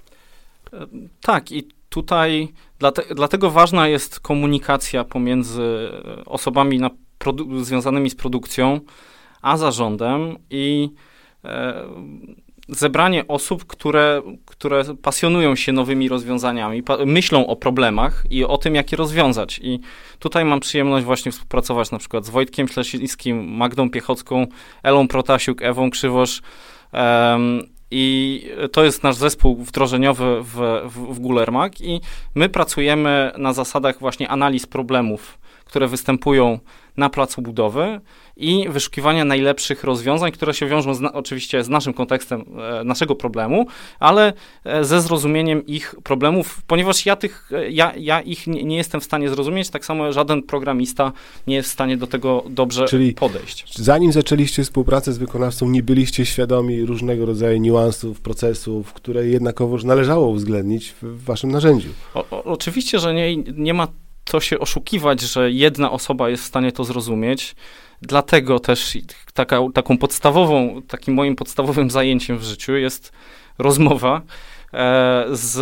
[0.72, 0.86] E,
[1.20, 5.90] tak, i tutaj dlate, dlatego ważna jest komunikacja pomiędzy
[6.26, 6.80] osobami
[7.62, 8.80] związanymi z produkcją,
[9.42, 10.90] a zarządem i
[11.44, 11.74] e,
[12.68, 18.92] zebranie osób, które, które pasjonują się nowymi rozwiązaniami, myślą o problemach i o tym, jak
[18.92, 19.60] je rozwiązać.
[19.62, 19.80] I
[20.18, 24.46] tutaj mam przyjemność właśnie współpracować na przykład z Wojtkiem Ślesińskim, Magdą Piechocką,
[24.82, 26.42] Elą Protasiuk, Ewą Krzywosz
[27.94, 32.00] I to jest nasz zespół wdrożeniowy w, w, w Gulermak i
[32.34, 36.58] my pracujemy na zasadach właśnie analiz problemów, które występują
[36.96, 38.00] na placu budowy
[38.36, 42.44] i wyszukiwania najlepszych rozwiązań, które się wiążą z, oczywiście z naszym kontekstem
[42.80, 43.66] e, naszego problemu,
[44.00, 44.32] ale
[44.64, 49.00] e, ze zrozumieniem ich problemów, ponieważ ja, tych, e, ja, ja ich nie, nie, jestem
[49.00, 51.12] w stanie zrozumieć, tak samo żaden programista
[51.46, 53.78] nie jest w stanie do tego dobrze Czyli podejść.
[53.78, 60.28] Zanim zaczęliście współpracę z wykonawcą, nie byliście świadomi różnego rodzaju niuansów, procesów, które jednakowoż należało
[60.28, 61.88] uwzględnić w waszym narzędziu.
[62.14, 63.88] O, o, oczywiście, że nie, nie ma
[64.24, 67.54] co się oszukiwać, że jedna osoba jest w stanie to zrozumieć.
[68.02, 68.98] Dlatego też
[69.34, 73.12] taka, taką podstawową, takim moim podstawowym zajęciem w życiu jest
[73.58, 74.22] rozmowa
[74.72, 75.54] e, z,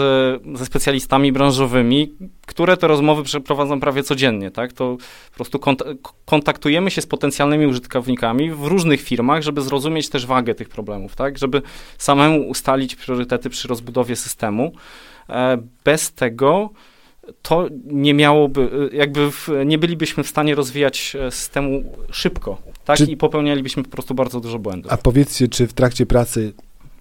[0.58, 2.12] ze specjalistami branżowymi,
[2.46, 4.72] które te rozmowy przeprowadzą prawie codziennie, tak?
[4.72, 4.96] To
[5.30, 5.82] po prostu kont
[6.24, 11.38] kontaktujemy się z potencjalnymi użytkownikami w różnych firmach, żeby zrozumieć też wagę tych problemów, tak?
[11.38, 11.62] Żeby
[11.98, 14.72] samemu ustalić priorytety przy rozbudowie systemu.
[15.28, 16.70] E, bez tego
[17.42, 22.98] to nie miałoby, jakby w, nie bylibyśmy w stanie rozwijać e, systemu szybko, tak?
[22.98, 24.92] Czy, I popełnialibyśmy po prostu bardzo dużo błędów.
[24.92, 26.52] A powiedzcie, czy w trakcie pracy,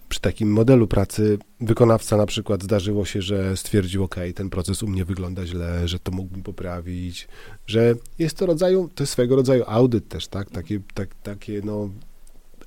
[0.10, 4.88] przy takim modelu pracy, wykonawca na przykład zdarzyło się, że stwierdził, ok, ten proces u
[4.88, 7.28] mnie wygląda źle, że to mógłbym poprawić,
[7.68, 10.50] że jest to rodzaju, to jest swego rodzaju audyt też, tak?
[10.50, 11.90] Takie, tak, takie no,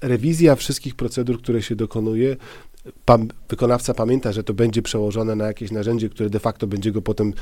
[0.03, 2.37] rewizja wszystkich procedur, które się dokonuje,
[3.05, 7.03] pam, wykonawca pamięta, że to będzie przełożone na jakieś narzędzie, które de facto będzie go
[7.03, 7.33] potem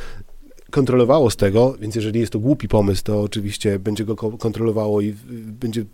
[0.71, 5.17] kontrolowało z tego, więc jeżeli jest to głupi pomysł, to oczywiście będzie go kontrolowało i
[5.47, 5.85] będzie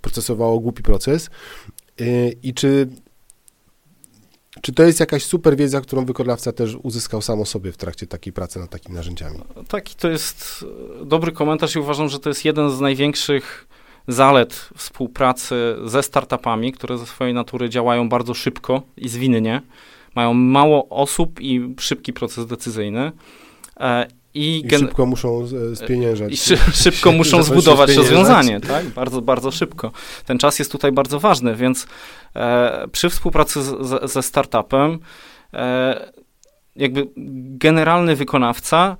[0.00, 1.30] procesowało głupi proces.
[2.00, 2.88] Y, I czy,
[4.62, 8.06] czy to jest jakaś super wiedza, którą wykonawca też uzyskał sam o sobie w trakcie
[8.06, 9.38] takiej pracy nad takimi narzędziami?
[9.68, 10.64] Taki to jest
[11.04, 13.68] dobry komentarz i uważam, że to jest jeden z największych
[14.08, 19.62] zalet współpracy ze startupami, które ze swojej natury działają bardzo szybko i zwinnie,
[20.14, 23.12] mają mało osób i szybki proces decyzyjny.
[23.80, 26.32] E, I, I szybko muszą spieniężać.
[26.32, 28.86] I szy, szybko muszą zbudować rozwiązanie, tak?
[28.86, 29.92] Bardzo, bardzo szybko.
[30.26, 31.86] Ten czas jest tutaj bardzo ważny, więc
[32.36, 34.98] e, przy współpracy z, z, ze startupem
[35.54, 36.12] e,
[36.76, 37.08] jakby
[37.56, 38.96] generalny wykonawca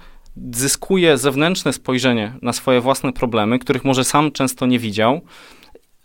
[0.52, 5.20] zyskuje zewnętrzne spojrzenie na swoje własne problemy, których może sam często nie widział,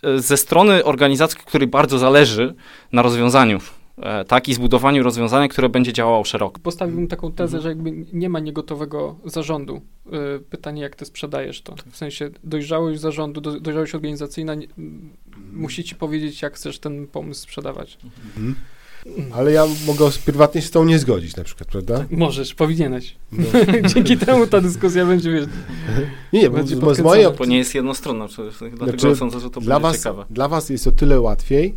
[0.04, 2.56] e, ze strony organizacji, której bardzo zależy
[2.92, 3.60] na rozwiązaniu
[3.98, 6.60] e, tak, i zbudowaniu rozwiązania, które będzie działało szeroko.
[6.60, 9.82] Postawiłbym taką tezę, że jakby nie ma niegotowego zarządu.
[10.12, 11.76] E, pytanie, jak ty sprzedajesz to?
[11.92, 14.54] W sensie dojrzałość zarządu, dojrzałość organizacyjna
[15.54, 17.98] musi ci powiedzieć, jak chcesz ten pomysł sprzedawać.
[18.38, 18.56] Mhm.
[19.34, 22.06] Ale ja mogę prywatnie się z tą nie zgodzić na przykład, prawda?
[22.12, 23.16] Możesz, powinieneś.
[23.32, 23.46] No.
[23.94, 25.46] Dzięki temu ta dyskusja będzie, wiesz,
[26.34, 27.40] Nie, nie, będzie bo z mojej opcji...
[27.40, 28.28] Bo nie jest jednostronna,
[28.72, 30.26] dlatego znaczy, sądzę, że to dla będzie was, ciekawe.
[30.30, 31.76] Dla was jest o tyle łatwiej,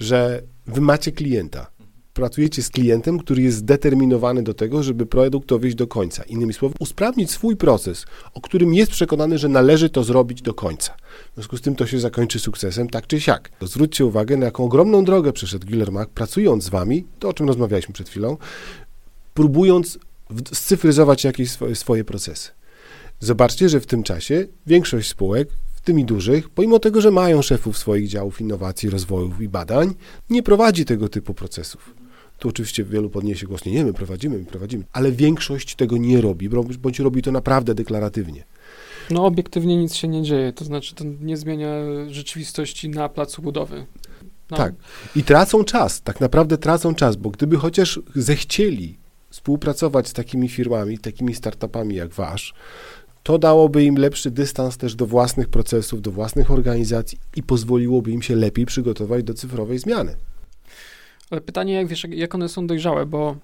[0.00, 1.70] że wy macie klienta
[2.14, 6.22] pracujecie z klientem, który jest zdeterminowany do tego, żeby produkt dowieść do końca.
[6.22, 10.92] Innymi słowy, usprawnić swój proces, o którym jest przekonany, że należy to zrobić do końca.
[11.32, 13.50] W związku z tym to się zakończy sukcesem, tak czy siak.
[13.58, 17.32] To zwróćcie uwagę, na jaką ogromną drogę przeszedł Giller Mac, pracując z wami, to o
[17.32, 18.36] czym rozmawialiśmy przed chwilą,
[19.34, 19.98] próbując
[20.52, 22.50] scyfryzować jakieś swoje, swoje procesy.
[23.20, 27.42] Zobaczcie, że w tym czasie większość spółek w tym i dużych, pomimo tego, że mają
[27.42, 29.94] szefów swoich działów innowacji, rozwojów i badań,
[30.30, 31.94] nie prowadzi tego typu procesów.
[32.40, 36.20] Tu oczywiście wielu podniesie głos, nie, nie, my prowadzimy, my prowadzimy, ale większość tego nie
[36.20, 36.48] robi,
[36.78, 38.44] bądź robi to naprawdę deklaratywnie.
[39.10, 41.70] No obiektywnie nic się nie dzieje, to znaczy to nie zmienia
[42.08, 43.86] rzeczywistości na placu budowy.
[44.50, 44.56] No.
[44.56, 44.74] Tak.
[45.16, 48.98] I tracą czas, tak naprawdę tracą czas, bo gdyby chociaż zechcieli
[49.30, 52.54] współpracować z takimi firmami, takimi startupami jak wasz,
[53.22, 58.22] to dałoby im lepszy dystans też do własnych procesów, do własnych organizacji i pozwoliłoby im
[58.22, 60.16] się lepiej przygotować do cyfrowej zmiany.
[61.30, 63.36] Ale pytanie, jak wiesz, jak one są dojrzałe, bo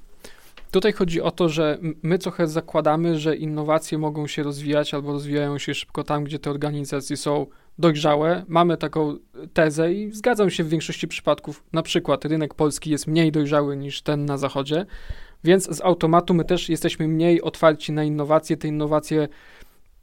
[0.71, 5.59] tutaj chodzi o to, że my trochę zakładamy, że innowacje mogą się rozwijać albo rozwijają
[5.59, 7.47] się szybko tam, gdzie te organizacje są
[7.79, 8.45] dojrzałe.
[8.49, 9.17] Mamy taką
[9.53, 11.65] tezę i zgadzam się w większości przypadków.
[11.73, 14.87] Na przykład rynek polski jest mniej dojrzały niż ten na zachodzie,
[15.45, 18.57] więc z automatu my też jesteśmy mniej otwarci na innowacje.
[18.57, 19.29] Te innowacje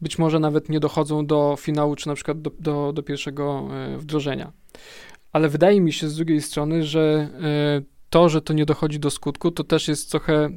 [0.01, 3.97] być może nawet nie dochodzą do finału, czy na przykład do, do, do pierwszego e,
[3.97, 4.51] wdrożenia.
[5.33, 9.09] Ale wydaje mi się z drugiej strony, że e, to, że to nie dochodzi do
[9.09, 10.49] skutku, to też jest trochę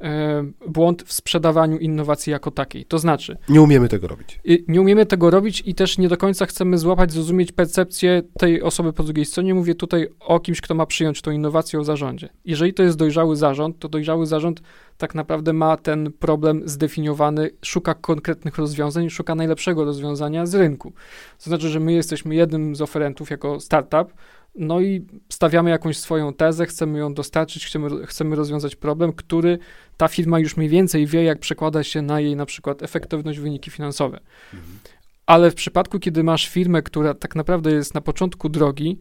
[0.00, 2.84] e, błąd w sprzedawaniu innowacji jako takiej.
[2.84, 3.36] To znaczy.
[3.48, 4.40] Nie umiemy tego robić.
[4.68, 8.92] nie umiemy tego robić i też nie do końca chcemy złapać, zrozumieć percepcję tej osoby
[8.92, 9.54] po drugiej stronie.
[9.54, 12.28] Mówię tutaj o kimś, kto ma przyjąć tą innowację o zarządzie.
[12.44, 14.60] Jeżeli to jest dojrzały zarząd, to dojrzały zarząd
[15.00, 20.92] tak naprawdę ma ten problem zdefiniowany, szuka konkretnych rozwiązań, szuka najlepszego rozwiązania z rynku.
[21.38, 24.12] To znaczy, że my jesteśmy jednym z oferentów jako startup,
[24.54, 29.58] no i stawiamy jakąś swoją tezę, chcemy ją dostarczyć, chcemy, chcemy rozwiązać problem, który
[29.96, 33.70] ta firma już mniej więcej wie, jak przekłada się na jej na przykład efektywność, wyniki
[33.70, 34.20] finansowe.
[34.54, 34.78] Mhm.
[35.26, 39.00] Ale w przypadku, kiedy masz firmę, która tak naprawdę jest na początku drogi,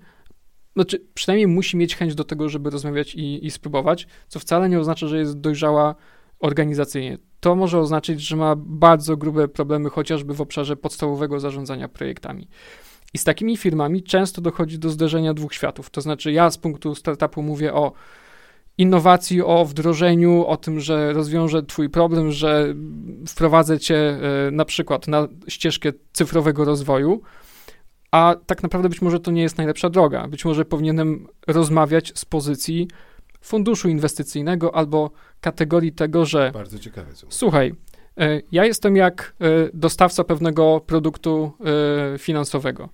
[0.76, 4.80] znaczy przynajmniej musi mieć chęć do tego, żeby rozmawiać i, i spróbować, co wcale nie
[4.80, 5.96] oznacza, że jest dojrzała
[6.40, 7.18] organizacyjnie.
[7.40, 12.48] To może oznaczać, że ma bardzo grube problemy chociażby w obszarze podstawowego zarządzania projektami.
[13.14, 15.90] I z takimi firmami często dochodzi do zderzenia dwóch światów.
[15.90, 17.92] To znaczy, ja z punktu startupu mówię o
[18.78, 22.76] innowacji, o wdrożeniu, o tym, że rozwiążę Twój problem, że
[23.28, 24.20] wprowadzę Cię e,
[24.52, 27.22] na przykład na ścieżkę cyfrowego rozwoju,
[28.12, 30.28] a tak naprawdę być może to nie jest najlepsza droga.
[30.28, 32.88] Być może powinienem rozmawiać z pozycji
[33.42, 36.52] funduszu inwestycyjnego albo kategorii tego, że.
[36.54, 37.12] Bardzo ciekawe.
[37.30, 37.74] Słuchaj,
[38.52, 41.52] ja jestem jak e, dostawca pewnego produktu
[42.18, 42.90] finansowego.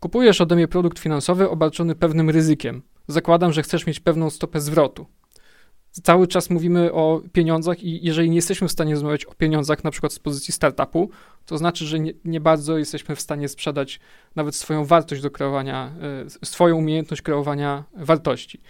[0.00, 2.82] Kupujesz ode mnie produkt finansowy obarczony pewnym ryzykiem.
[3.08, 5.06] Zakładam, że chcesz mieć pewną stopę zwrotu.
[6.02, 9.90] Cały czas mówimy o pieniądzach i jeżeli nie jesteśmy w stanie rozmawiać o pieniądzach, na
[9.90, 11.10] przykład z pozycji startupu,
[11.46, 14.00] to znaczy, że nie, nie bardzo jesteśmy w stanie sprzedać
[14.34, 15.94] nawet swoją wartość do kreowania,
[16.42, 18.60] e, swoją umiejętność kreowania wartości.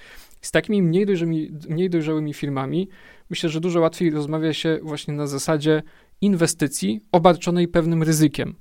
[0.46, 2.88] Z takimi mniej dojrzałymi, mniej dojrzałymi firmami
[3.30, 5.82] myślę, że dużo łatwiej rozmawia się właśnie na zasadzie
[6.20, 8.54] inwestycji obarczonej pewnym ryzykiem.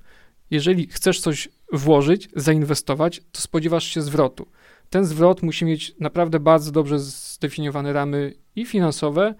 [0.52, 4.48] Jeżeli chcesz coś włożyć, zainwestować, to spodziewasz się zwrotu.
[4.90, 9.36] Ten zwrot musi mieć naprawdę bardzo dobrze zdefiniowane ramy i finansowe,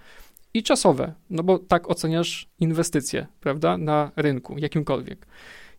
[0.54, 5.28] i czasowe, no bo tak oceniasz inwestycje, prawda, na rynku, jakimkolwiek.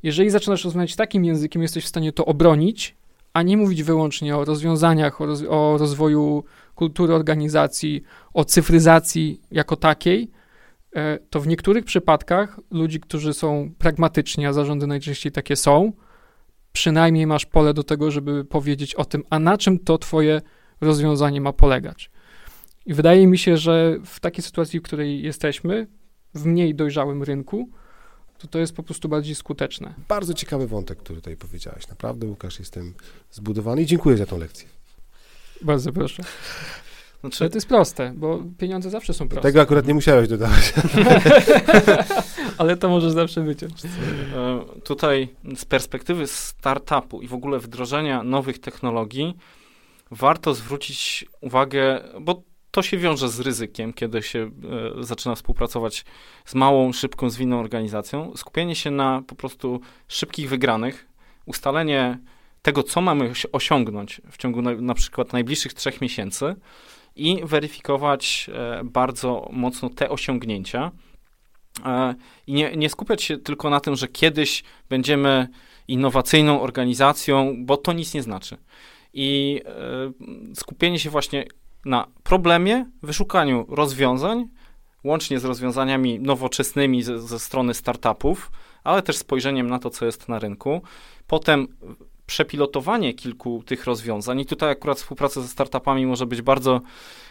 [0.03, 2.96] Jeżeli zaczynasz rozmawiać takim językiem, jesteś w stanie to obronić,
[3.37, 6.45] a nie mówić wyłącznie o rozwiązaniach, o, roz, o rozwoju
[6.75, 8.03] kultury organizacji,
[8.35, 10.31] o cyfryzacji jako takiej,
[10.95, 15.93] e, to w niektórych przypadkach ludzi, którzy są pragmatyczni, a zarządy najczęściej takie są,
[16.73, 20.41] przynajmniej masz pole do tego, żeby powiedzieć o tym, a na czym to twoje
[20.81, 22.11] rozwiązanie ma polegać.
[22.87, 25.87] I wydaje mi się, że w takiej sytuacji, w której jesteśmy,
[26.35, 27.71] w mniej dojrzałym rynku,
[28.39, 29.95] to to jest po prostu bardziej skuteczne.
[30.09, 31.89] Bardzo ciekawy wątek, który tutaj powiedziałeś.
[31.89, 32.95] Naprawdę, Łukasz, jestem
[33.33, 34.69] zbudowany i dziękuję za tą lekcję.
[35.63, 36.23] Bardzo proszę.
[37.21, 37.37] Znaczy...
[37.41, 39.49] Ale to jest proste, bo pieniądze zawsze są proste.
[39.49, 40.75] Tego akurat nie musiałeś dodawać.
[42.59, 43.73] Ale to możesz zawsze wyciąć.
[43.85, 49.35] E, tutaj z perspektywy startupu i w ogóle wdrożenia nowych technologii
[50.11, 54.51] warto zwrócić uwagę, bo to się wiąże z ryzykiem, kiedy się
[55.01, 56.05] e, zaczyna współpracować
[56.45, 58.37] z małą, szybką, zwinną organizacją.
[58.37, 61.09] Skupienie się na po prostu szybkich wygranych,
[61.47, 62.19] ustalenie
[62.63, 66.57] tego, co mamy osiągnąć w ciągu na, na przykład najbliższych trzech miesięcy,
[67.17, 70.91] i weryfikować e, bardzo mocno te osiągnięcia.
[71.85, 72.15] E,
[72.47, 75.49] I nie, nie skupiać się tylko na tym, że kiedyś będziemy
[75.89, 78.57] innowacyjną organizacją, bo to nic nie znaczy.
[79.13, 81.45] I e, skupienie się właśnie
[81.87, 84.49] na problemie, wyszukaniu rozwiązań,
[85.05, 88.51] łącznie z rozwiązaniami nowoczesnymi ze, ze strony startupów,
[88.85, 90.83] ale też spojrzeniem na to, co jest na rynku.
[91.27, 91.69] Potem
[92.27, 96.81] przepilotowanie kilku tych rozwiązań i tutaj akurat współpraca ze startupami może być bardzo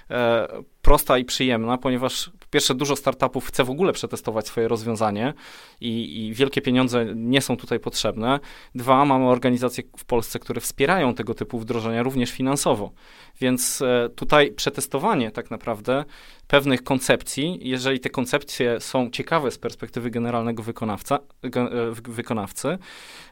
[0.10, 0.48] e,
[0.82, 5.34] prosta i przyjemna, ponieważ po pierwsze dużo startupów chce w ogóle przetestować swoje rozwiązanie
[5.82, 8.39] i, i, wielkie pieniądze nie są tutaj potrzebne.
[8.76, 12.91] Dwa, mamy organizacje w Polsce, które wspierają tego typu wdrożenia również finansowo.
[13.39, 16.06] Więc e, tutaj przetestowanie tak naprawdę
[16.48, 22.78] pewnych koncepcji, jeżeli te koncepcje są ciekawe z perspektywy generalnego wykonawca, e, wykonawcy,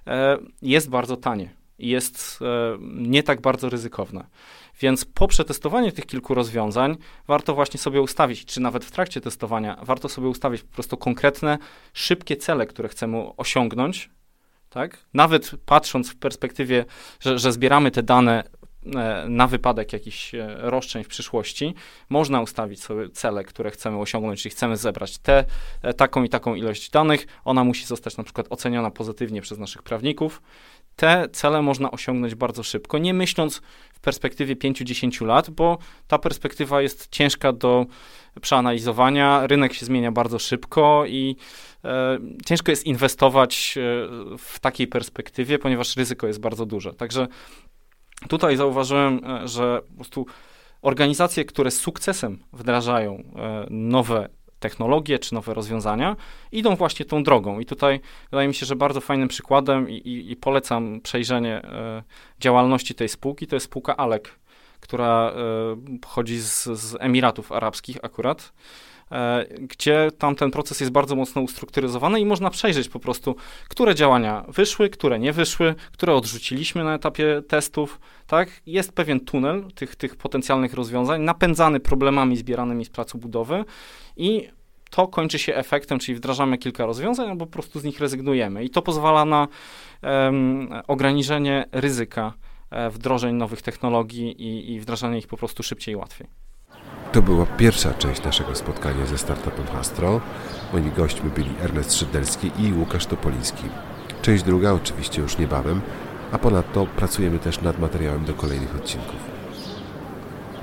[0.08, 2.40] e, jest bardzo tanie i jest
[2.82, 4.26] nie tak bardzo ryzykowne.
[4.82, 9.78] Więc po przetestowaniu tych kilku rozwiązań warto właśnie sobie ustawić, czy nawet w trakcie testowania,
[9.82, 11.58] warto sobie ustawić po prostu konkretne,
[11.94, 14.10] szybkie cele, które chcemy osiągnąć.
[14.70, 14.98] Tak?
[15.14, 16.86] Nawet patrząc w perspektywie,
[17.20, 18.44] że, że zbieramy te dane
[18.96, 21.74] E, na wypadek jakichś e, roszczeń w przyszłości,
[22.10, 25.46] można ustawić sobie cele, które chcemy osiągnąć, czyli chcemy zebrać te,
[25.82, 29.84] e, taką i taką ilość danych, ona musi zostać na przykład oceniona pozytywnie przez naszych
[29.84, 30.42] prawników.
[30.96, 33.62] Te cele można osiągnąć bardzo szybko, nie myśląc
[33.94, 35.78] w perspektywie 5-10 lat, bo
[36.08, 37.86] ta perspektywa jest ciężka do
[38.42, 41.36] przeanalizowania, rynek się zmienia bardzo szybko i
[41.86, 43.76] e, ciężko jest inwestować
[44.38, 46.94] w takiej perspektywie, ponieważ ryzyko jest bardzo duże.
[46.94, 47.28] Także
[48.28, 50.26] Tutaj zauważyłem, e, że po prostu
[50.82, 54.30] organizacje, które z sukcesem wdrażają e, nowe
[54.64, 56.16] technologie czy nowe rozwiązania,
[56.52, 57.60] idą właśnie tą drogą.
[57.60, 58.00] I tutaj
[58.32, 62.04] wydaje mi się, że bardzo fajnym przykładem i, i, i polecam przejrzenie e,
[62.40, 64.40] działalności tej spółki, to jest spółka Alek,
[64.80, 65.34] która
[66.02, 68.54] pochodzi z, z Emiratów Arabskich akurat.
[69.12, 73.36] E, gdzie tam ten proces jest bardzo mocno ustrukturyzowany i można przejrzeć po prostu,
[73.70, 78.50] które działania wyszły, które nie wyszły, które odrzuciliśmy na etapie testów, tak?
[78.66, 83.66] Jest pewien tunel tych, tych potencjalnych rozwiązań, napędzany problemami zbieranymi z pracy budowy
[84.18, 84.50] i
[84.90, 88.64] to kończy się efektem, czyli wdrażamy kilka rozwiązań, albo po prostu z nich rezygnujemy.
[88.64, 89.48] I to pozwala na
[90.02, 92.34] um, ograniczenie ryzyka
[92.72, 96.43] e, wdrożeń nowych technologii i, i wdrażanie ich po prostu szybciej i łatwiej.
[97.14, 100.22] To była pierwsza część naszego spotkania ze startupem Hastro.
[100.74, 103.64] Moimi gośćmi byli Ernest Szydelski i Łukasz Topoliński.
[104.22, 105.82] Część druga oczywiście już niebawem,
[106.32, 109.16] a ponadto pracujemy też nad materiałem do kolejnych odcinków.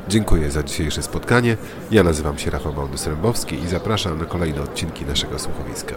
[0.09, 1.57] Dziękuję za dzisiejsze spotkanie.
[1.91, 5.95] Ja nazywam się Rafał Bałdys-Rębowski i zapraszam na kolejne odcinki naszego słuchowiska.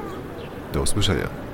[0.74, 1.53] Do usłyszenia.